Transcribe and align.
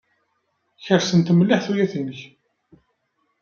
Kersent 0.85 1.33
mliḥ 1.33 1.59
tuyat-nnek. 1.65 2.19